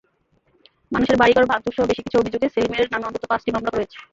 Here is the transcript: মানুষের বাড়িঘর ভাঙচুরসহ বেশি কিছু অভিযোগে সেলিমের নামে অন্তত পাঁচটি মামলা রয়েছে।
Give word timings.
মানুষের 0.91 1.19
বাড়িঘর 1.21 1.49
ভাঙচুরসহ 1.51 1.83
বেশি 1.89 2.01
কিছু 2.03 2.17
অভিযোগে 2.19 2.47
সেলিমের 2.53 2.91
নামে 2.91 3.07
অন্তত 3.07 3.23
পাঁচটি 3.29 3.49
মামলা 3.51 3.71
রয়েছে। 3.71 3.97